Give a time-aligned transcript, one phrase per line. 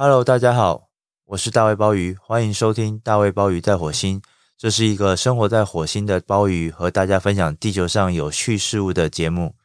[0.00, 0.90] Hello，大家好，
[1.24, 4.22] 我是大卫鲍鱼，欢迎收听大卫鲍鱼在火星。
[4.56, 9.56] 这是一个生活在火星的鲍鱼和大家分享地球上有趣事物的节目。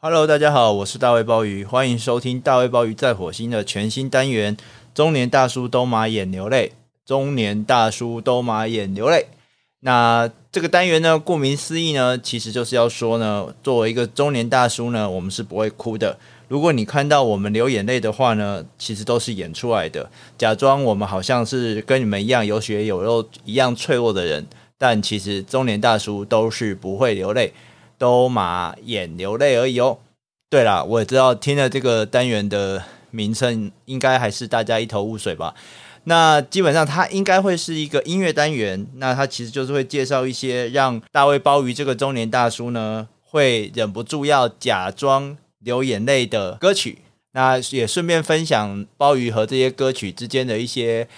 [0.00, 4.56] Hello，大家好，我是大卫鲍鱼，欢迎收听大卫鲍鱼在火星的全新单元——
[4.92, 6.72] 中年大叔都马眼流泪。
[7.06, 9.28] 中年大叔都马眼流泪。
[9.78, 16.18] 那这个单元呢，顾名思义呢，其实就是要说呢，作为一个中年大叔呢，我们是不会哭的。
[16.48, 24.46] 如果你看到我们流眼泪的话呢，其实都是演出来的，假装我们好像是跟你们一样有血有肉、一样脆弱的人，
[24.78, 27.52] 但其实中年大叔都是不会流泪，
[27.96, 29.98] 都马眼流泪而已哦。
[30.50, 35.54] 对啦，我也知道听了这个单元的名称，应该还是大家一头雾水吧。
[36.04, 38.86] 那基本上，它应该会是一个音乐单元。
[38.96, 46.98] 那它其实就是会介绍一些让大卫鲍鱼这个中年大叔呢，会忍不住要假装流眼泪的歌曲。
[47.32, 51.08] 那也顺便分享鲍鱼和这些歌曲之间的一些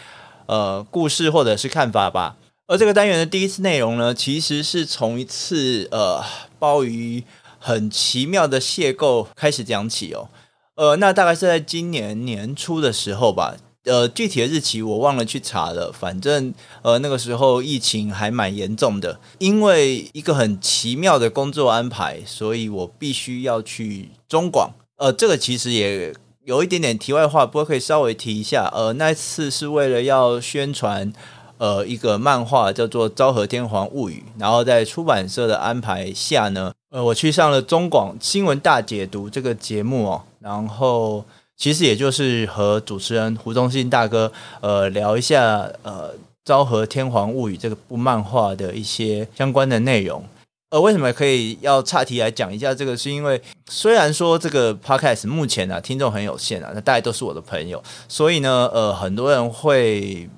[0.47, 2.37] 呃故事或者是看法吧。
[2.67, 6.25] 而这个单元的第一次内容呢，其实是从一次呃
[6.59, 7.23] 鲍鱼
[7.59, 10.31] 很奇妙的邂逅开始讲起哦。
[10.77, 13.57] 呃，那大概是在今年年初的时候吧。
[13.85, 15.93] 呃，具体的日期我忘了去查了。
[15.93, 24.71] 反正呃，那个时候疫情还蛮严重的，因为一个很奇妙的工作安排，所以我必须要去中广。
[24.97, 28.71] 呃，这个其实也有一点点题外话，不过可以稍微提一下。
[28.75, 31.13] 呃，那次是为了要宣传
[31.59, 41.25] 呃一个漫画叫做《昭和天皇物语》，然后在出版社的安排下呢，呃，我去上了中广新闻大解读这个节目哦，然后。
[41.59, 44.31] 其实也就是和主持人胡忠信大哥，
[44.61, 46.11] 呃，聊一下呃
[46.45, 50.23] 《昭和天皇物语》这个部漫画的一些相关的内容。
[50.71, 52.97] 呃，为什么可以要岔题来讲一下这个？
[52.97, 60.29] 是因为虽然说这个 podcast 目前啊听众很有限啊，那大家都是我的朋友，所以呢，呃，很多人会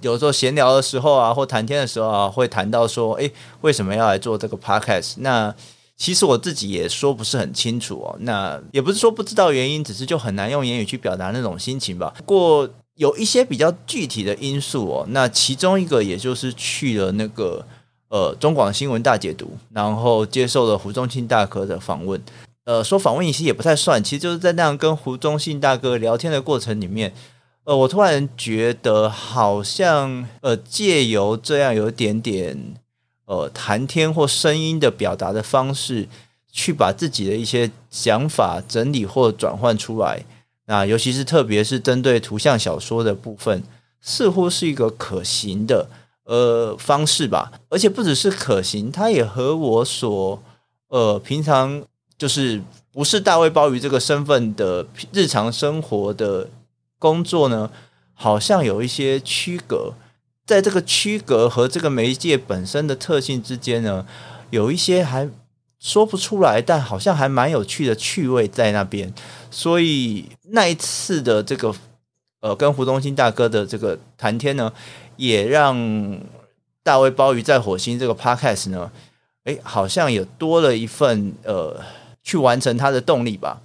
[0.00, 5.14] 有时候闲聊的时候啊，或谈天的时候啊，会谈到说，诶，为什么要来做这个 podcast？
[5.18, 5.54] 那
[5.96, 12.12] 其实我自己也说不是很清楚哦，那也不是说不知道原因，只是就很难用言语去表达那种心情吧。
[12.18, 17.64] 不过有一些比较具体的因素哦，那其中一个也就是去了那个
[18.14, 22.22] 呃中广新闻大解读，然后接受了胡忠信大哥的访问。
[22.64, 27.12] 呃，说访问其实也不太算，其实就是在那样跟胡忠信大哥聊天的过程里面，
[27.64, 32.74] 呃，我突然觉得好像呃借由这样有点点。
[33.26, 36.06] 呃，谈天或声音的表达的方式，
[36.52, 40.22] 去把自己的一些想法整理或转换出来。
[40.66, 43.62] 那尤其是特别是针对图像小说的部分，
[44.02, 45.88] 似乎是一个可行的
[46.24, 47.52] 呃方式吧。
[47.68, 50.42] 而且不只是可行，它也和我所
[50.88, 51.82] 呃平常
[52.16, 52.62] 就是
[52.92, 56.48] 不是大卫鲍鱼这个身份的日常生活的
[56.98, 57.70] 工作呢，
[58.12, 59.94] 好像有一些区隔。
[60.46, 64.06] 在这个区隔和这个媒介本身的特性之间呢，
[64.50, 65.30] 有一些还
[65.80, 69.12] 说不出来，但好像还蛮有趣的趣味在那边。
[69.50, 71.74] 所以那一次的这个
[72.40, 74.70] 呃，跟胡忠新大哥的这个谈天呢，
[75.16, 76.20] 也让
[76.82, 78.90] 大卫鲍鱼在火星这个 podcast 呢，
[79.44, 81.80] 诶，好像也多了一份呃，
[82.22, 83.60] 去完成它的动力吧。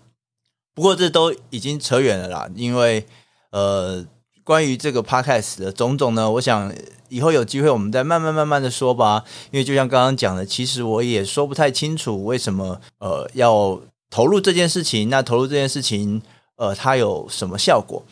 [0.74, 3.06] 不过这都已经扯远了啦，因为
[3.52, 4.06] 呃。
[4.42, 6.74] 关于这个 podcast 的种种呢，我想
[7.10, 9.24] 以后有机会我们再慢慢慢慢的说吧。
[9.52, 13.80] 因为就像刚刚讲的，其实我也说不太清楚为什么呃要
[14.10, 15.08] 投入这件事情。
[15.08, 16.20] 那投入这件事情，
[16.56, 18.04] 呃，它有什么效果？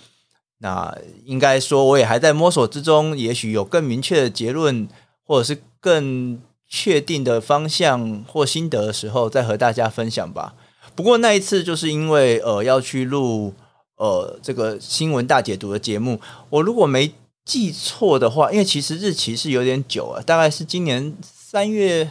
[0.59, 4.87] 那应该说我也还在摸索之中，也许有更明确的结论，
[5.23, 10.55] 或者是更确定的方向或心得的时候，再和大家分享吧。
[10.95, 13.53] 不过那一次就是因为呃要去录。
[13.99, 17.11] 呃，这个新闻大解读的节目，我如果没
[17.43, 22.07] 记错的话，因为其实日期是有点久啊，大概是今年三月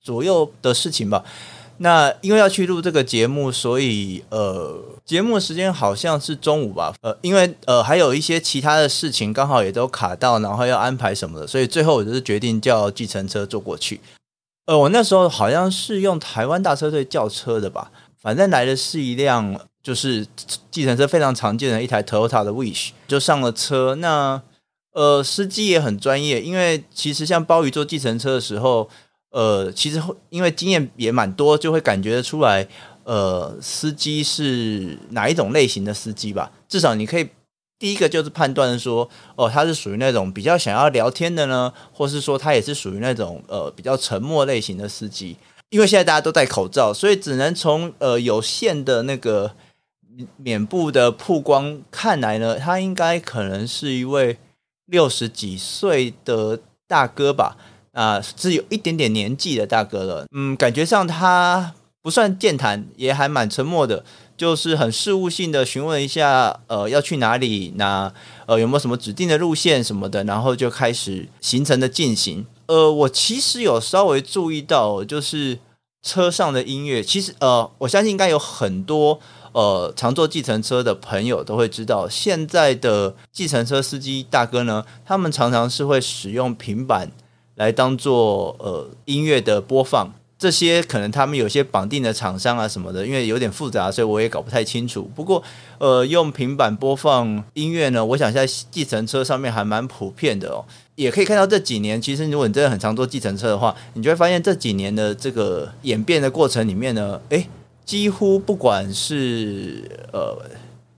[0.00, 1.24] 左右的事情吧。
[1.78, 6.94] 那因为要去录这个节目，所以呃，节目时间好像是中午吧。
[7.02, 14.00] 呃，因为呃还有一些其他的事情刚好也都卡到，然后要安排什么的，所以最后我就是决定叫计程车坐过去。
[14.66, 19.60] 呃，我那时候好像是用台湾大车队叫车的吧，反正来的是一辆。
[19.84, 20.26] 就是
[20.70, 23.94] 计程车非常常见的一台 Toyota 的 Wish，就上了车。
[23.96, 24.40] 那
[24.94, 28.88] 呃，司机也很专业，因为其实像鲍鱼坐计程车的时候，
[29.34, 32.66] 呃，其实会因为经验也蛮多，就会感觉得出来，
[33.02, 36.52] 呃，司机是哪一种类型的司机吧。
[36.68, 37.28] 至少你可以
[37.78, 45.36] 第一个就是判断说，哦，他是属于那种比较想要聊天的呢，或是说他也是属于那种呃比较沉默类型的司机。
[45.70, 49.52] 因为现在大家都戴口罩，所以只能从呃有限的那个。
[50.36, 54.38] 脸部的曝光看来呢，他应该可能是一位
[54.86, 57.56] 六十几岁的大哥吧，
[57.94, 60.26] 啊，是有一点点年纪的大哥了。
[60.32, 64.04] 嗯，感觉上他不算健谈，也还蛮沉默的，
[64.36, 68.12] 就是很事务性的询问一下，呃，要去哪里，那
[68.46, 72.44] 呃有没有什么指定的路线什么的，然后就开始行程的进行。
[72.66, 75.58] 呃，我其实有稍微注意到，就是
[76.02, 79.18] 车上的音乐，其实呃，我相信应该有很多
[79.52, 87.10] 呃常坐计程车的朋友都会知道，现在的计程车司机大哥呢，他们常常是会使用平板
[87.56, 90.12] 来当做呃音乐的播放。
[90.36, 95.08] 这些可能他们有些绑定的厂商啊什么的，因为有点复杂，所以我也搞不太清楚。
[95.14, 95.42] 不过，
[95.78, 100.64] 呃，用平板播放音乐呢，我想在计程车上面还蛮普遍的哦。
[100.96, 107.48] 也可以看到这几年，其实如果你真的很常坐计程车的话，你就会发现这几年的这个演变的过程里面呢，诶，
[107.86, 110.36] 几乎不管是呃，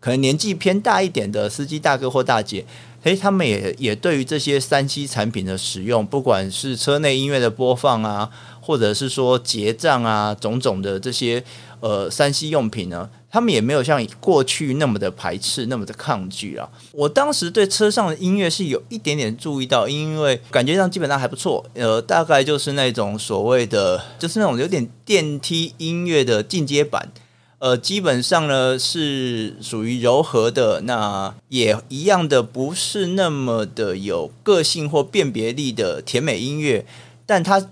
[0.01, 2.65] 可能年纪偏大一点的司机大哥或大姐，
[3.07, 8.31] 诶，他们也也对于这些三 C 产品的使用，不管是车内音乐的播放啊。
[8.67, 11.41] 或者是说结账啊，种种的这些
[11.79, 16.69] 呃三 C 用品呢，他们也没有像过去那么的排斥，那么的抗拒啊。
[16.91, 27.13] 我当时对车上的音乐是有一点点注意到，因为感觉上基本上还不错，呃，大概就是那种所谓的，就是那种有点电梯音乐的进阶版，
[27.59, 36.87] 呃，基本上呢是属于柔和的，那也一样的不是那么的有个性或辨别力的甜美音乐，
[37.25, 37.69] 但它。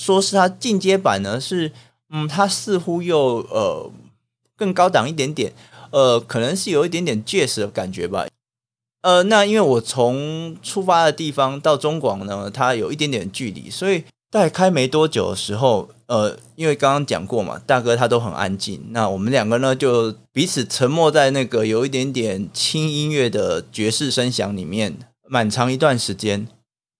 [0.00, 1.72] 说是它进阶版呢，是
[2.10, 3.90] 嗯，它似乎又呃
[4.54, 5.52] 更高档一点点，
[5.90, 8.28] 呃，可能是有一点点 Jazz 的感觉吧。
[9.02, 24.98] 呃，那因为我从出发的地方到中广呢，它有一点点距离，所以大概开没多久的时候，呃，因为刚刚讲过嘛，大哥他都很安静，那我们两个呢就彼此沉默在那个有一点点轻音乐的爵士声响里面，
[25.28, 26.46] 蛮长一段时间，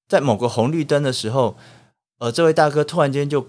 [0.09, 1.57] 在某个红绿灯的时候。
[2.21, 3.47] 呃，这位大哥突然间就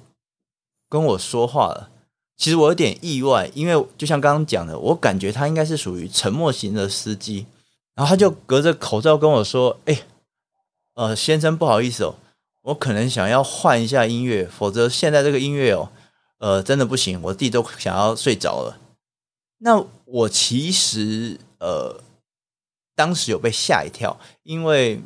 [0.88, 1.90] 跟我说话了，
[2.38, 7.48] 其实我有点意外，因为就像刚刚讲的，我感觉他应该是属于沉默型的司机，
[7.96, 10.04] 然后他就隔着口罩跟我说：“哎，
[10.94, 12.14] 呃，先生，不好意思哦，
[12.62, 15.90] 我可能想要换一下音乐，否则现在这个音乐哦，
[16.40, 18.78] 呃，真的不行，我自己都想要睡着了。”
[19.60, 22.02] 那我其实呃，
[22.96, 25.02] 当时有被吓一跳，因为。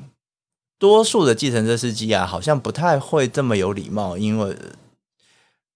[0.79, 4.53] 多数的计程车司机啊，好像不太会这么有礼貌，因为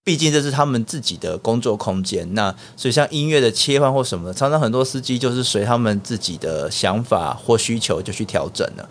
[0.04, 2.34] 毕竟这是他们自己的工作空间。
[2.34, 8.90] 那所以像音乐的切换或什么的，常常很多司机就是随他们自己的想法或需求就去调整了。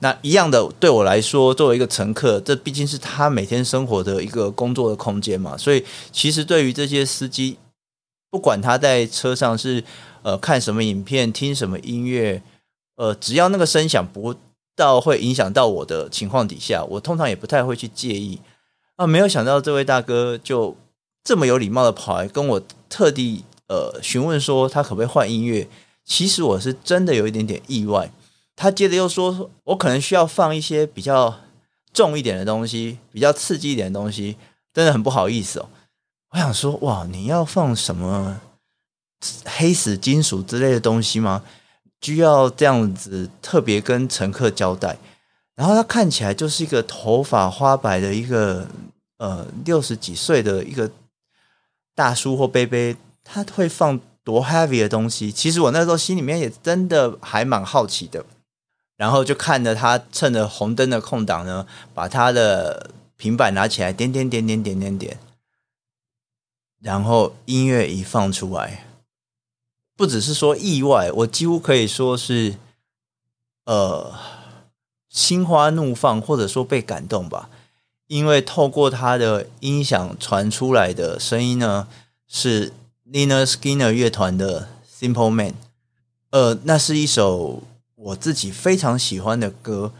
[0.00, 5.56] 那一样的，对我来说，作为一个乘客，这毕竟是他每天生活的一个工作的空间嘛。
[5.56, 7.58] 所以其实对于这些司机，
[8.30, 9.82] 不管他在车上是
[10.22, 12.42] 呃看什么影片、听什么音乐，
[12.96, 14.34] 呃，只要那个声响不
[14.76, 18.38] 到会影响到我的情况底下，我通常也不太会去介意
[18.96, 19.06] 啊。
[19.06, 20.76] 没有想到这位大哥就
[21.24, 25.68] 这么有礼貌的跑来跟我特地呃询问说他可不可以换音乐。
[26.04, 28.10] 其实我是真的有一点点意外。
[28.60, 31.38] 他接着又说，我可能需要放一些比较
[31.92, 34.36] 重一点的东西，比较刺激一点的东西，
[34.74, 35.68] 真的很不好意思哦。
[36.30, 38.40] 我想说，哇，你要放什么
[39.44, 41.44] 黑死金属之类的东西吗？
[42.02, 44.98] 需要这样子特别跟乘客交代，
[45.54, 48.66] 然后他看起来就是一个头发花白的一个
[49.18, 50.90] 呃六十几岁的一个
[51.94, 55.30] 大叔或伯伯，他会放多 heavy 的东西？
[55.30, 58.24] 其实我那时候心里面也真的还蛮好奇的，
[58.98, 65.18] 然后就看着他趁着红灯的空档呢，把他的平板拿起来点点点点点点点，
[66.80, 68.84] 然后音乐一放出来。
[69.96, 72.56] 不只是说意外，我几乎可以说是，
[73.64, 74.12] 呃，
[75.08, 77.48] 心花怒放，或者说被感动吧。
[78.08, 81.86] 因为透过他的音响传出来的声音呢，
[82.26, 82.72] 是
[83.12, 84.68] Nina Skinner 乐团的
[85.00, 85.50] 《Simple Man》。
[86.30, 87.62] 呃，那是一首
[87.98, 89.92] 我自己非常喜欢的歌。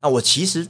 [0.00, 0.68] 那我其实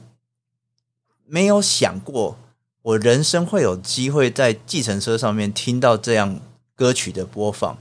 [1.26, 2.36] 没有想过，
[2.82, 6.40] 我人生会有机会在计程车上面听到这样
[6.74, 7.78] 歌曲的播放。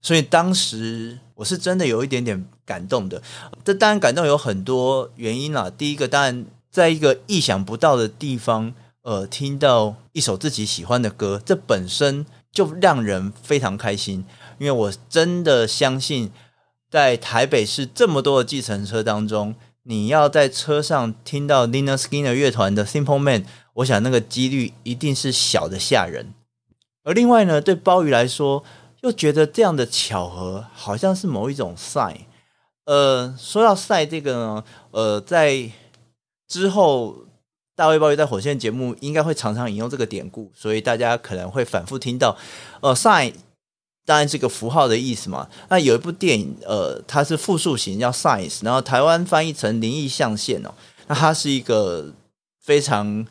[0.00, 3.22] 所以当时我是真的有一点点感动的，
[3.64, 5.70] 这当然感动有很多原因啦。
[5.70, 14.24] 第一个当然在一个意想不到的地方，呃，听到一首自己喜欢的歌，这本身就让人非常开心。
[14.58, 16.30] 因为我真的相信，
[16.94, 26.32] 在台北市这么多的计程车当中，你要在车上听到 Lena Skinner 乐团的《Simple Man》，我想那个几率一定是小的吓人。
[27.02, 28.62] 而另外呢，对鲍鱼来说，
[29.00, 32.18] 又觉得这样的巧合好像是某一种 sign。
[32.84, 35.68] 呃，说到 sign 这个呢，呃，在
[36.46, 37.26] 之后
[37.74, 42.36] 大卫鲍鱼在火线节目应该会常常引用这个典故，所以大家可能会反复听到。
[42.82, 43.32] 呃，sign
[44.04, 45.48] 当然是个符号的意思嘛。
[45.68, 50.72] 那有一部电影，呃，它是复数型，叫 signs，然后台湾翻译成灵异象限哦。
[51.06, 52.12] 那它是一个
[52.62, 53.26] 非常，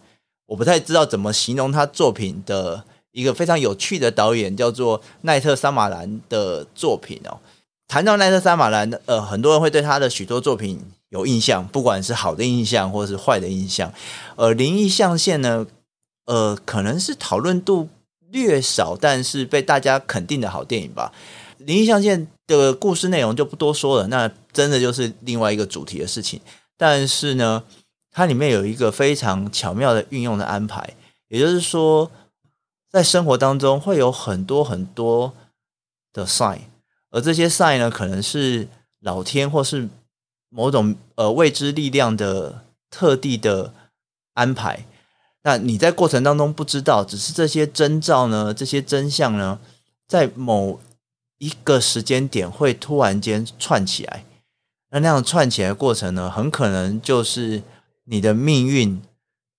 [0.47, 7.39] 我不太知道怎么形容他作品的一个非常有趣的导演，叫做奈特·萨马兰的作品哦。
[7.87, 13.93] 谈到奈特·萨马兰，呃，很多人会对他的许多作品有印象，不管是好的印象或是坏的印象。
[14.35, 15.67] 呃，灵异象限呢，
[16.25, 17.89] 呃，可能是讨论度
[18.33, 21.13] 略少，但是被大家肯定的好电影吧。
[21.59, 26.41] 灵异象限的故事内容就不多说了，那真的就是另外一个主题的事情。
[26.75, 27.63] 但是呢，
[28.11, 30.95] 它里面有一个非常巧妙的运用的安排，
[31.29, 32.11] 也就是说，
[32.91, 35.33] 在生活当中会有很多很多
[36.11, 36.61] 的 sign，
[37.11, 38.67] 而这些 sign 呢，可能是
[38.99, 39.87] 老天或是
[40.49, 43.73] 某种呃未知力量的特地的
[44.33, 44.85] 安排。
[45.43, 49.59] 那你在过程当中不知道，只是这些征兆呢，这些真相呢，
[50.07, 50.79] 在某
[51.37, 54.23] 一个时间点会突然间串起来。
[54.91, 57.61] 那那样串起来的过程呢，很可能就是
[58.05, 59.01] 你的命运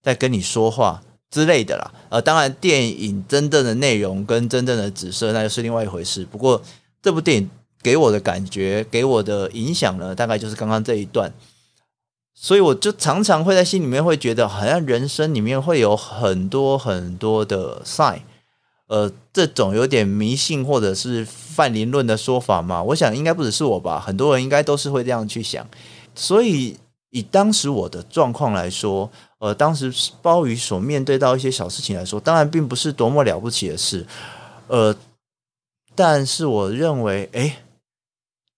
[0.02, 1.92] 在跟你说话之类的啦。
[2.08, 6.24] 呃，当然，电影真正的内容跟真正的紫色，那就是另外一回事。
[6.24, 6.62] 不过，
[7.02, 7.50] 这部电影
[7.82, 11.30] 给我的感觉，给我的影响呢，大概就是刚刚这一段。
[12.34, 18.20] 所以，我就常常会在心里面会觉得，好像人生里面会有很多很多的 sign。
[18.86, 25.66] 呃，这种有点迷信或者是泛灵论的说法嘛，我想应该不只是我吧，很多人应该都是会这样去想。
[26.14, 26.76] 所以
[27.10, 34.06] 以当时我的状况来说，呃，当时鲍鱼所面对到一些小事情来说，当然并不是多么了不起的事，
[34.68, 34.94] 呃，
[35.94, 37.56] 但是我认为，哎，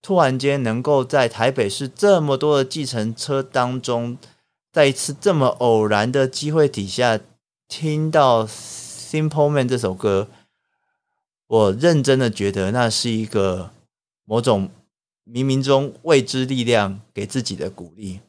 [0.07, 4.17] 突然间能够在台北市这么多的计程车当中，
[4.71, 7.19] 在一次这么偶然的机会底下
[7.67, 8.47] 听到。
[8.47, 10.29] Simple Man 这首歌，
[11.47, 13.71] 我认真的觉得那是一个
[14.23, 14.69] 某种
[15.25, 18.21] 冥冥中未知力量给自己的鼓励，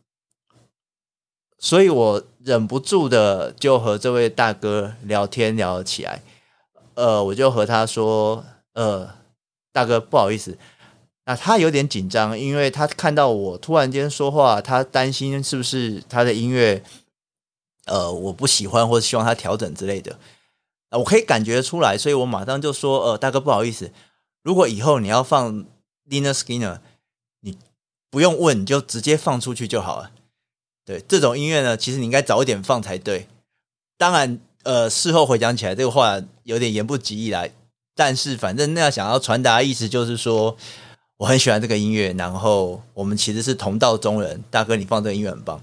[1.59, 6.23] 所以我忍不住的就和这位大哥聊天聊了起来。
[6.95, 8.45] 呃，我就和他说
[8.75, 9.15] ：“呃，
[9.73, 10.59] 大哥，不好意思。”
[11.29, 16.83] 那他有点紧张，因为他看到我突然间说话，他担心是不是他的音乐，
[17.85, 20.19] 呃，我不喜欢或者希望他调整之类的。
[20.93, 23.93] 我可以感觉出来，所以我马上就说：“呃，大哥，不好意思，
[24.43, 25.67] 如果以后你要放
[26.09, 26.79] Lynyrd Skynyrd，
[27.43, 27.59] 你
[28.09, 30.13] 不用问，你就直接放出去就好了。
[30.87, 33.29] 对，这种音乐呢，其实你应该早一点放才对。
[33.99, 37.53] 当然，呃，事后回想起来，这个话有点言不及义来，
[37.95, 40.57] 但是反正那样想要传达的意思就是说，
[41.19, 44.43] 我很喜欢这个音乐，然后我们其实是同道中人。
[44.51, 45.61] 大哥，你放这个音乐很棒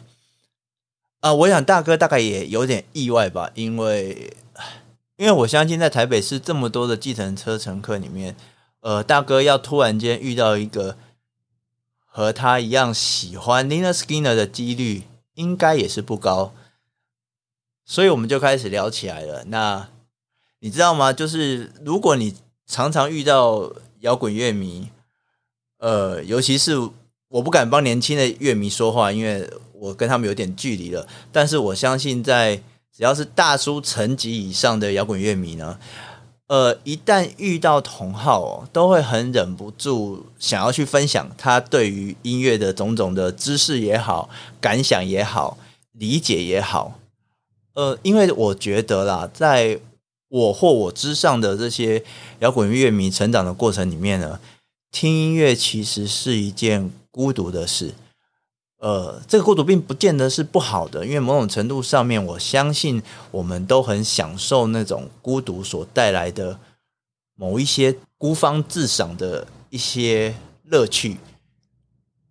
[1.20, 1.34] 啊！
[1.34, 4.32] 我想大哥大概也有点意外吧，因为。”
[5.18, 8.36] 因为我相信，在台北市这么多的计程车乘客里面，
[8.82, 10.98] 呃，大哥要突然间遇到一个
[12.06, 15.04] 和他一样喜欢 Lynyrd Skynyrd 的几率，
[15.36, 16.54] 应该也是不高。
[17.86, 19.46] 所以我们就开始聊起来了。
[19.46, 19.88] 那
[20.60, 21.14] 你知道吗？
[21.14, 22.36] 就是如果你
[22.68, 23.72] 常常遇到
[24.02, 24.90] 摇滚乐迷，
[25.86, 26.75] 呃，尤其是
[27.27, 31.08] 我不敢帮年轻的乐迷说话，因为我跟他们有点距离了。
[31.32, 32.56] 但是我相信在
[32.92, 35.77] 只要是大叔层级以上的摇滚乐迷呢，
[36.48, 44.27] 呃，一旦遇到同好哦，都会很忍不住想要去分享他对于音乐的种种的知识也好、
[44.60, 45.60] 感想也好、
[45.92, 47.00] 理解也好。
[47.75, 49.80] 呃，因为我觉得啦，在
[50.30, 52.04] 我或我之上的这些
[52.39, 54.39] 摇滚乐迷成长的过程里面呢，
[54.96, 57.94] 听音乐其实是一件孤独的事。
[58.80, 66.58] 呃，这个孤独并不见得是不好的，因为某种程度上面，我相信我们都很享受那种孤独所带来的
[67.36, 70.34] 某一些孤芳自赏的一些
[70.64, 71.18] 乐趣。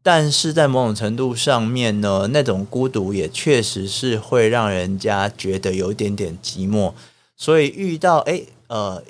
[0.03, 6.95] 但是在某种程度上面呢，那种孤独也确实是会让人家觉得有一点点寂寞。
[7.37, 9.03] 所以遇到哎呃，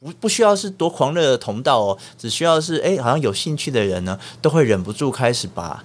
[0.00, 5.84] 不不需要是多狂热的同道哦，只需要是哎好像有兴趣的人呢，都会忍不住开始把。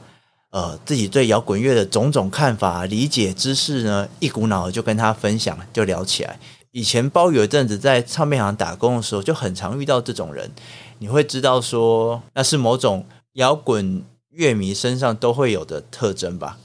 [0.52, 6.38] 呃，自己对摇滚乐的种种看法、理解知识呢，一股脑就跟他分享，就聊起来。
[6.70, 10.52] 以前鲍鱼有一阵子在唱片行打工的时候，就很常遇到这种人。
[11.00, 16.60] 你会知道说，那是某种摇滚乐迷身上都会有的特征吧？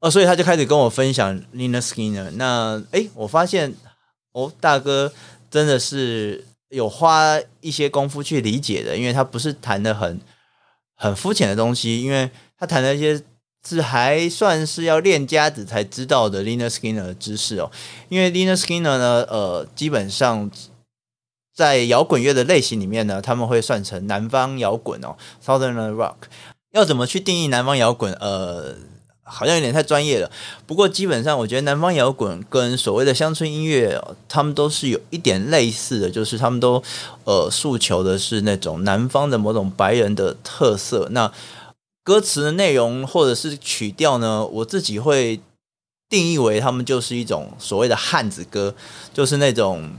[0.00, 2.32] 哦，所以他就开始跟我分享 Lynyrd Skynyrd。
[2.32, 3.72] 那诶，我发现
[4.32, 5.12] 哦，大哥
[5.54, 10.20] 真的是有花一些功夫去理解的，因为他不是弹的很
[10.96, 13.22] 很肤浅的东西，因为他弹的一些
[13.64, 17.70] 是还算是要练家子才知道的 Lynyrd Skynyrd 的知识哦。
[18.08, 20.50] 因为 Lynyrd Skynyrd 呢，呃，基本上
[21.54, 26.16] 在摇滚乐的类型里面呢，他们会算成南方摇滚哦，Southern Rock。
[26.72, 28.12] 要怎么去定义南方摇滚？
[28.14, 28.74] 呃。
[29.26, 30.30] 好像有点太专业了，
[30.66, 36.82] 不过基本上我觉得南方摇滚跟所谓的乡村音乐，他们都是有一点类似的，就是他们都
[37.24, 41.08] 呃诉求的是那种南方的某种白人的特色。
[41.12, 41.32] 那
[42.02, 45.40] 歌词的内容或者是曲调呢，我自己会
[46.10, 48.74] 定义为他们就是一种所谓的汉子歌，
[49.14, 49.90] 就是那种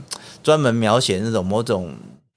[0.42, 1.96] 专门描写那种某种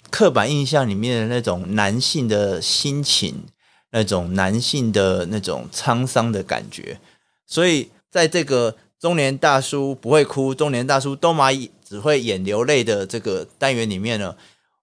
[0.09, 3.43] 刻板印象里面的那种男性的心情。
[3.91, 6.99] 那种男性的那种沧桑的感觉，
[7.47, 11.49] 所以在这个中年大叔不会哭，中年大叔都马
[11.83, 14.35] 只会眼流泪的这个单元里面呢，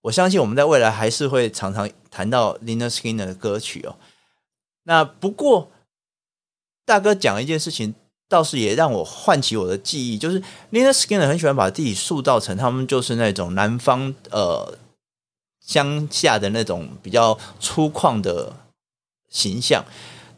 [0.02, 3.94] 我相信我们在未来还是会常常谈到 Lynyrd Skynyrd 的歌曲哦。
[4.82, 5.70] 那不过
[6.84, 7.94] 大哥讲一件事情，
[8.28, 14.76] 倒是也让我唤起我的记忆，就是 Lynyrd Skynyrd 很喜欢把自己塑造成他们就是那种南方呃
[15.60, 18.52] 乡下的那种比较粗犷的。
[19.36, 19.84] 形象，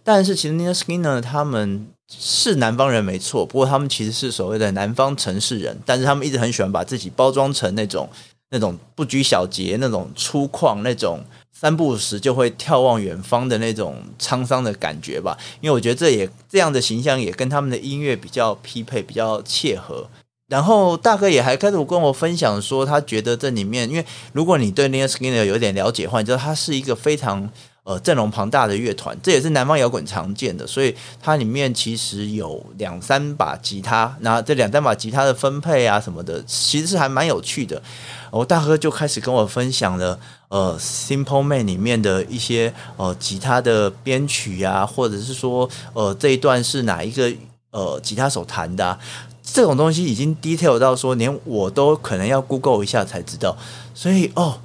[0.02, 8.08] 但是其实 Nina Skinner 他们是南方人没错，不过他们其实是所谓的南方城市人，但是他们一直很喜欢把自己包装成那种
[8.50, 11.20] 那种不拘小节、那种粗犷、那种
[11.52, 15.38] 三不五时就会眺望远方的那种沧桑的感觉吧。
[15.60, 20.08] 因为我觉得这也这样的形象也跟他们的音乐比较匹配、比较切合。
[20.48, 27.50] 然后大哥也还开始跟我分享说，他觉得这里面，因为如果你对 Nina Skinner 有点了解的话，你知道他是一个非常。
[27.88, 37.82] 呃，阵容庞大的乐团，这也是南方摇滚常见的，所以它里面其实有两三把吉他，那这两三把吉他的分配啊什么的，其实是还蛮有趣的。
[38.30, 47.32] 我大哥就开始跟我分享了，呃，Simple Man 里面的一些呃吉他的编曲啊，或者是说，呃，这一段是哪一个
[47.70, 48.98] 呃吉他手弹的啊，
[49.42, 53.56] 这种东西已经 detail 到说，连我都可能要 Google 一下才知道。
[53.94, 54.60] 所以哦，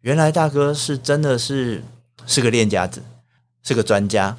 [0.00, 1.84] 原来大哥是真的是。
[2.26, 3.02] 是个练家子，
[3.62, 4.36] 是个专家。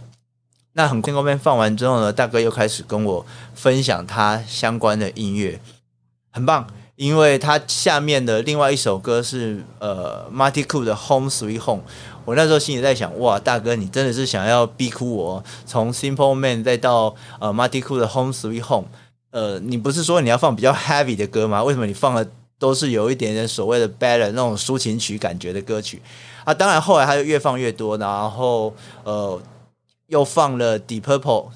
[0.74, 5.60] 那很快后面放完之后呢，大哥又开始跟我分享他相关的音乐，
[6.32, 6.68] 很棒。
[6.96, 11.84] 因为他下面的另外一首歌是呃 Marty Cool 的 Home Sweet Home。
[12.24, 18.88] 我那时候心里在想，哇，大哥你真的是想要逼哭我，从 Simple Man 再到呃 Marty Cool 的 Home Sweet Home。
[19.32, 21.62] 呃，你不是说你要放比较 heavy 的歌吗？
[21.62, 22.26] 为什么你放的
[22.58, 26.02] 都是有一点点所谓的 ballad 那种抒情曲感觉的歌曲？
[26.46, 29.38] 啊，当然，后来他就越放越多，然后呃，
[30.08, 31.48] 又放了 Deep Purple，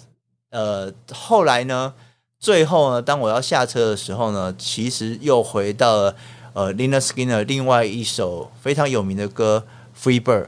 [0.49, 1.93] 呃，后来呢，
[2.38, 6.15] 最后呢，当我要下车的时候呢，其实又回到了
[6.54, 9.63] 呃 Lynyrd Skynyrd 另外一首非常有名的歌
[10.04, 10.43] 《Free Bird》。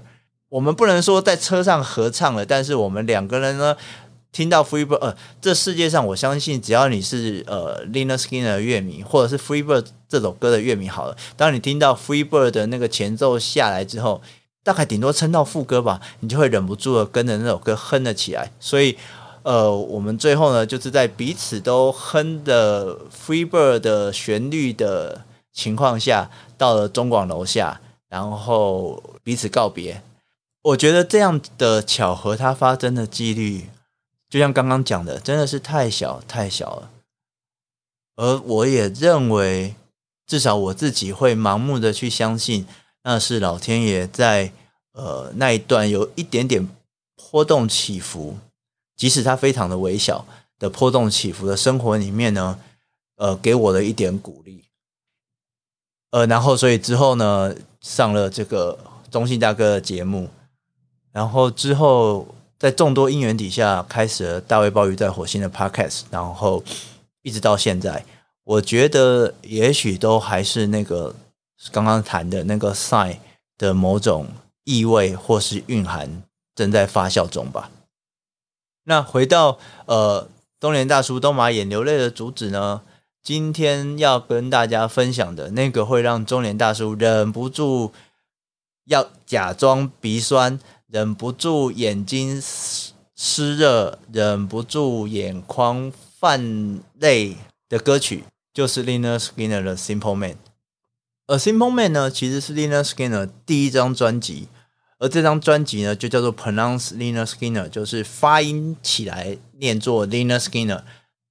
[0.49, 3.77] 我们不能说在车上合唱了，但是我们两个人呢。
[4.33, 14.21] 听到 Freebird，呃，这世界上我相信，只要你是呃 Lynyrd Skynyrd 的乐迷，或者是 Freebird 这首歌的乐迷，好了，当你听到 Freebird 的那个前奏下来之后，
[14.61, 18.51] 大概顶多撑到副歌吧，你就会忍不住的跟着那首歌哼了起来。
[18.59, 18.97] 所以，
[19.43, 25.21] 呃，我们最后呢，就是在彼此都哼的 Freebird 的旋律的
[25.53, 30.01] 情况下，到了中广楼下，然后彼此告别。
[30.63, 33.69] 我觉得这样的巧合，它发生的几率。
[34.29, 36.89] 就像刚刚讲的，真的是太小太小了，
[38.17, 39.75] 而我也认为，
[40.31, 42.65] 至少我自己会盲目的去相信，
[43.03, 44.53] 那是老天爷在
[44.93, 46.65] 呃那一段有一点点
[47.17, 48.37] 波动起伏，
[48.95, 50.25] 即使它非常的微小
[50.57, 52.57] 的波动起伏的生活里面呢，
[53.17, 54.63] 呃，给我的一点鼓励，
[56.11, 58.79] 呃，然后所以之后呢，上了这个
[59.11, 60.29] 中信大哥的节目，
[61.11, 62.25] 然后之后。
[62.61, 66.63] 在众多因缘底下，开始了大卫鲍鱼在火星的 Podcast，然后
[67.23, 68.05] 一直到现在，
[68.51, 71.15] 我觉得也许都还是那个
[71.71, 73.17] 刚刚谈的那个 sign
[73.57, 74.27] 的某种
[74.65, 77.71] 意味或是蕴含正在发酵中吧。
[78.83, 80.27] 那回到呃
[80.59, 82.81] 中年大叔都马眼流泪的主旨呢，
[83.23, 87.93] 今天要跟大家分享的那个会让中年大叔忍不住
[88.85, 90.59] 要假装鼻酸。
[90.87, 92.41] 忍不住眼睛
[93.15, 97.37] 湿热，忍不住眼眶泛泪
[97.69, 100.31] 的歌曲，就是 Lynyrd Skynyrd 的《Simple Man》。
[101.27, 104.47] 而《Simple Man》呢，其实是 Lynyrd Skynyrd 第一张专辑，
[104.99, 110.83] 而这张专辑呢，就叫做 Pronounce Lynyrd Skynyrd，就是发音起来念作 Lynyrd Skynyrd。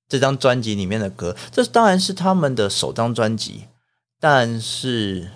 [0.09, 3.67] 这张专辑里面的歌，这当然是他们的首张专辑，
[4.19, 5.31] 但是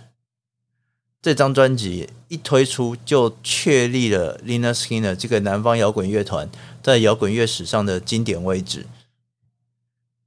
[1.22, 6.50] 这张专辑一推出就确立了 Lynyrd Skynyrd 这个南方摇滚乐团
[6.82, 8.84] 在摇滚乐史上的经典位置。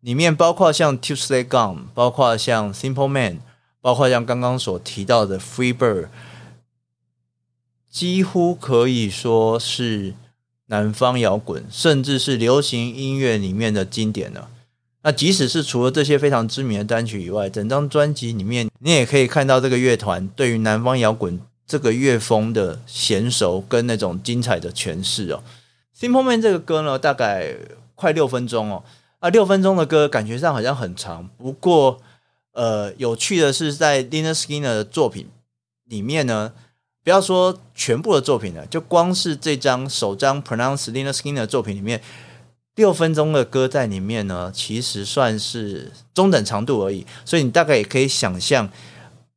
[0.07, 3.39] 里面包括像 Tuesday Gone，包括像 Simple Man，
[3.81, 6.07] 包括像刚刚所提到的 Free Bird，
[7.89, 10.13] 几乎可以说是
[10.67, 14.49] 南方摇滚，甚至是流行音乐里面的经典了。
[15.01, 25.43] 那即使是除了这些非常知名的单曲以外，整张专辑里面，你也可以看到这个乐团对于南方摇滚这个乐风的娴熟跟那种精彩的诠释哦。
[25.99, 27.57] Simple Man 这个歌呢，大概
[27.95, 28.83] 快六分钟哦，
[29.19, 31.99] 啊，六分钟的歌感觉上好像很长，不过
[32.53, 35.27] 呃，有趣的是在 Lindeskiner 的作品
[35.86, 36.53] 里面呢，
[37.03, 42.01] 不要说全部的作品了，就光是这张首张 Pronounce Lynyrd Skynyrd 的作品里面。
[42.75, 48.69] 六分钟的歌在里面呢，其实算是中等长度而已，所以你大概也可以想象，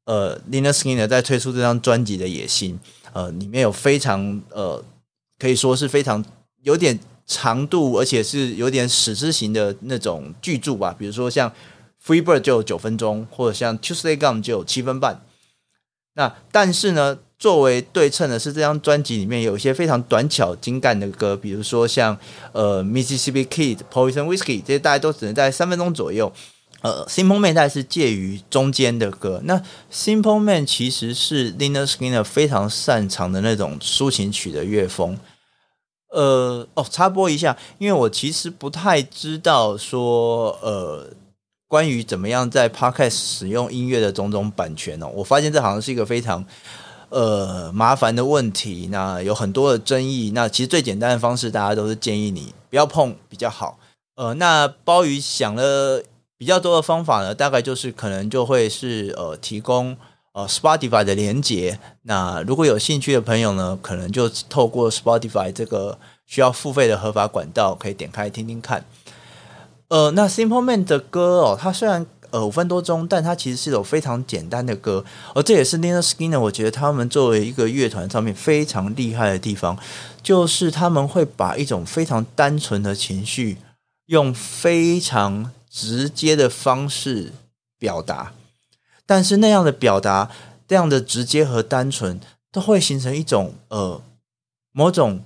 [0.05, 2.79] 呃，Lindeskiner 在推出这张专辑的野心，
[3.15, 4.85] 呃，里面有非常呃，
[5.39, 6.23] 可以说是非常
[6.65, 11.49] 有点长度，而且是有点史诗型的那种巨著吧，比如说像
[12.05, 15.23] Free Bird 就有九分钟，或者像 Tuesday Gone 就有七分半。
[16.15, 22.19] 那但是呢，作为对称的是，这张专辑里面有一些非常短巧精干的歌，比如说像
[22.51, 26.33] 呃 Mississippi Kid、Poison Whiskey 这些，大家都只能在三分钟左右。
[26.83, 29.41] 呃，Simple Man 大概是介于中间的歌。
[29.45, 29.63] 那
[29.93, 35.17] Simple Man 其实是 Lynyrd Skynyrd 非常擅长的那种抒情曲的乐风。
[36.11, 41.11] 呃，哦，插播一下，因为我其实不太知道说呃。
[41.71, 46.45] 关于怎么样在 Podcast 使用音乐的种种版权哦，我发现这好像是一个非常
[47.11, 48.89] 呃麻烦的问题。
[48.91, 50.33] 那有很多的争议。
[50.35, 53.79] 那其实最简单的方式，大家都是建议你不要碰比较好。
[54.17, 56.03] 呃，那鲍鱼想了
[56.37, 59.97] 比较多的方法呢，大概就是可能就会是呃提供
[60.33, 61.79] 呃 Spotify 的连接。
[62.03, 68.85] 那如果有兴趣的朋友呢，可能就透过 Spotify 这个需要付费的合法管道，可以点开听听看。
[69.89, 79.77] 呃，那 Simple Man 的歌哦，它虽然呃五分多钟，但它其实是一首非常简单的歌，而这也是 Lena Skine，我觉得他们作为一个乐团上面非常厉害的地方，
[80.23, 83.59] 就是他们会把一种非常单纯的情绪，
[84.07, 87.33] 用非常直接的方式
[87.77, 88.33] 表达，
[89.11, 90.31] 但是那样的表达，
[90.69, 92.21] 这样的直接和单纯，
[92.53, 94.01] 都会形成一种呃
[94.71, 95.25] 某种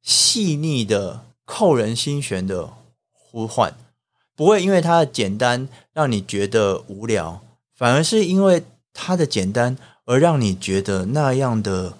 [0.00, 2.70] 细腻的扣人心弦的
[3.10, 3.74] 呼唤。
[4.36, 7.42] 不会因为它的简单让你觉得无聊，
[7.74, 11.94] 反而是因为它的简单而让你觉得那样的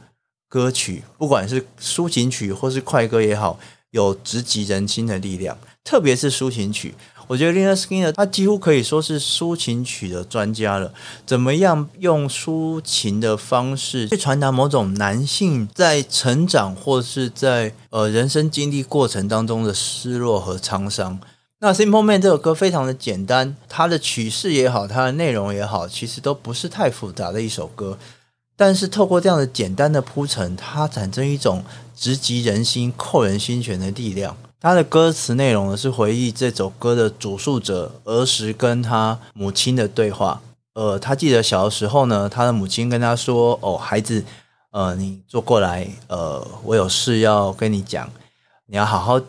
[0.49, 3.59] 歌曲，不管是抒情曲或是快歌也好，
[3.91, 5.59] 有直击人心的力量。
[5.83, 6.95] 特别是抒情曲，
[7.29, 10.93] 我觉得 Lynyrd Skynyrd 他几乎可以说是抒情曲的专家了。
[11.25, 21.21] 怎么样用抒情的方式去传达某种男性在成长或是在呃人生经历过程当中的失落和沧桑？
[21.61, 27.99] 那《Simple Man》这首歌非常的简单，它的曲式也好，它的内容也好，其实都不是太复杂的一首歌。
[28.57, 31.65] 但是透过这样的简单的铺陈，它产生一种
[31.97, 34.37] 直击人心、扣人心弦的力量。
[34.61, 40.41] 他的歌词内容呢，是回忆这首歌的主述者儿时跟他母亲的对话。
[40.75, 44.25] 呃，他记得小的时候呢，他的母亲跟他说：“哦，孩子，
[44.71, 48.11] 呃，你坐过来，呃，我有事要跟你讲，
[48.67, 49.21] 你要好好。”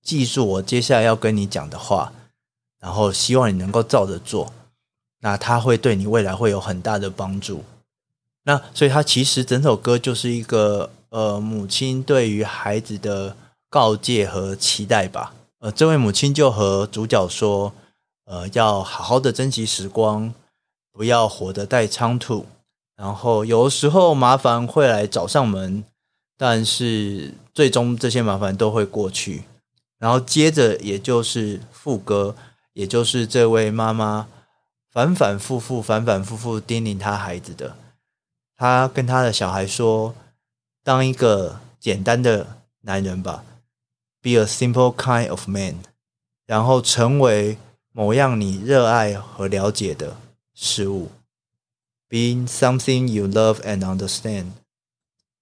[0.00, 2.10] 记住我接下来要跟你讲的话，
[2.80, 4.50] 然后希望你能够照着做，
[5.20, 7.62] 那他会对你未来会有很大的帮助。
[8.44, 13.36] 那所以，他其实整首歌就是一个呃母亲对于孩子的
[13.68, 15.34] 告诫和期待吧。
[15.60, 17.72] 呃，这位母亲就和主角说，
[18.24, 20.32] 呃，要好好的珍惜时光，
[20.92, 22.46] 不要活得太仓促。
[22.96, 25.84] 然后有时候麻烦会来找上门，
[26.36, 29.44] 但是最终这些麻烦都会过去。
[29.98, 32.36] 然后接着，也就是副歌，
[32.72, 34.28] 也就是这位妈妈
[34.92, 37.74] 反反复复、反反复复叮咛他孩子的。
[38.56, 40.14] 他跟他的小孩说
[40.82, 43.44] ：“当一个简单的男人吧
[44.22, 45.76] ，Be a simple kind of man，
[46.46, 47.58] 然后成为
[47.92, 50.16] 某样你热爱和了解的
[50.54, 51.10] 事物
[52.08, 54.52] ，Being something you love and understand。”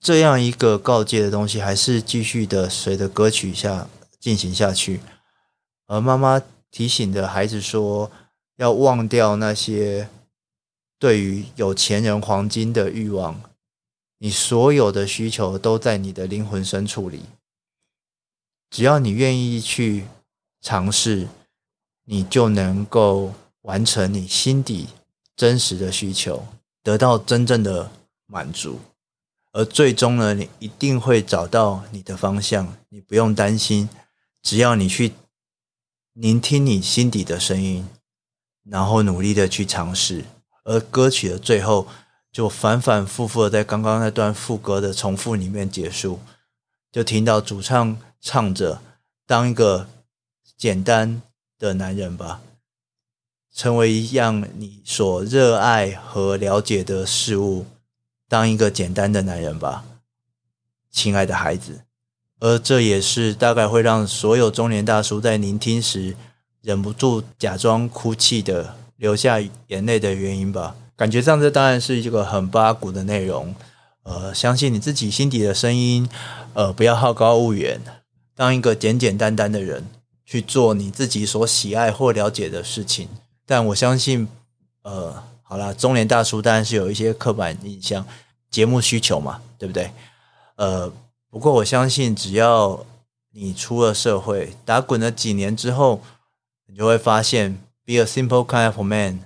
[0.00, 3.88] 这样一个告诫的东西，还是继续的随着歌曲下。
[4.18, 5.00] 进行下去，
[5.86, 8.10] 而妈妈提醒的孩子说
[8.56, 10.08] ：“要忘掉那些
[10.98, 13.40] 对于有钱人黄金的欲望，
[14.18, 17.22] 你所有的需求都在你的灵魂深处里。
[18.70, 20.06] 只要你愿意去
[20.60, 21.28] 尝试，
[22.04, 24.88] 你就能够完成你心底
[25.34, 26.46] 真实的需求，
[26.82, 27.90] 得到真正的
[28.26, 28.80] 满足，
[29.52, 33.88] 而最终呢，你一定会找到你的方向，你不用担心，
[34.42, 35.12] 只要你去
[36.12, 37.88] 聆听你心底的声音，
[38.64, 40.24] 然后努力的去尝试，
[40.64, 41.86] 而歌曲的最后
[42.32, 46.20] 就反反复复的在刚刚那段副歌的重复里面结束，
[46.90, 48.80] 就听到主唱唱着
[49.26, 49.88] ：“当一个
[50.56, 51.22] 简单
[51.58, 52.40] 的男人吧。”
[53.54, 57.64] 成为一样你所热爱和了解的事物，
[58.28, 59.82] 当一个简单的男人吧，
[60.90, 61.80] 亲爱的孩子。
[62.38, 66.14] 而这也是大概会让所有中年大叔在聆听时
[66.60, 70.76] 忍不住假装哭泣的流下眼泪的原因吧。
[70.94, 73.54] 感觉上这当然是一个很八股的内容。
[74.02, 76.06] 呃，相信你自己心底的声音，
[76.52, 77.80] 呃，不要好高骛远，
[78.36, 79.86] 当一个简简单单的人，
[80.26, 83.08] 去做你自己所喜爱或了解的事情。
[83.46, 84.28] 但我相信，
[84.82, 88.06] 呃，好啦，中年大叔当然是有一些刻板印象，
[88.50, 89.90] 节目需求嘛，对不对？
[90.56, 90.92] 呃，
[91.30, 92.84] 不过我相信，只要
[93.32, 96.02] 你出了社会，打滚了几年之后，
[96.66, 99.20] 你就会发现，be a simple kind of man，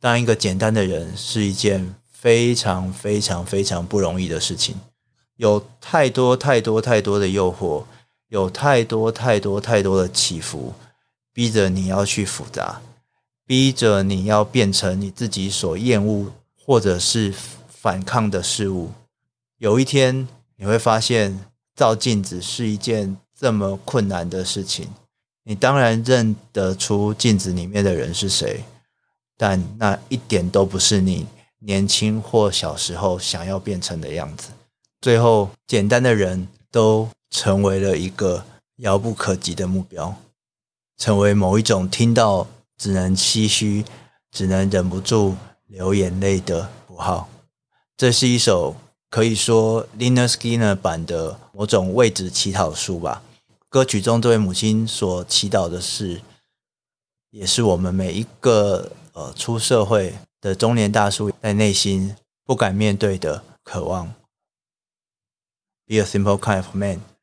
[0.00, 4.74] 当一个简单的人是一件非常非常非常不容易的事情，
[5.36, 7.84] 有太多太多太多的诱惑，
[8.28, 10.74] 有太多太多太多的起伏，
[11.32, 12.80] 逼着你要去复杂。
[13.46, 17.32] 逼着你要变成你自己所厌恶或者是
[17.68, 18.90] 反抗的事物。
[19.58, 21.38] 有一天你会发现，
[21.76, 24.88] 照镜子是一件这么困难的事情。
[25.44, 28.64] 你当然认得出镜子里面的人是谁，
[29.36, 31.24] 但那一点都不是你
[31.60, 34.48] 年轻或小时候想要变成的样子。
[35.00, 38.46] 最后，简单的人都成为了一个
[38.76, 40.16] 遥不可及的目标，
[40.96, 42.46] 成为某一种听到。
[42.78, 43.86] 只能唏嘘，
[44.30, 45.34] 只能忍不住
[45.66, 47.26] 流眼泪的符号。
[47.96, 48.76] 这是一首
[49.08, 53.22] 可以说 Lina Skinner 版的某种为子祈祷书吧。
[53.70, 56.20] 歌曲中这位母亲所祈祷的事，
[57.30, 64.12] 也是我们每一个呃出社会的中年大叔在内心不敢面对的渴望。
[65.86, 67.15] Be a simple kind of man。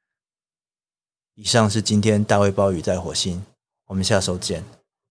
[1.35, 3.43] 以上是今天大卫鲍鱼在火星，
[3.87, 4.63] 我们下周见。